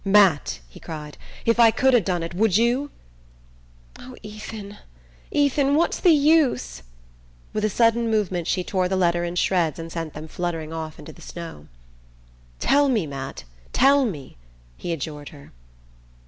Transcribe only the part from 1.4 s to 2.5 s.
"if I could ha' done it,